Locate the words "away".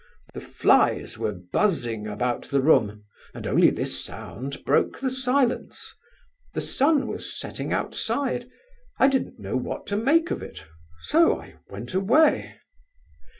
11.93-12.55